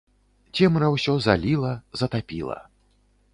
Цемра 0.59 0.87
ўсё 0.95 1.13
заліла, 1.25 1.73
затапіла. 2.03 2.57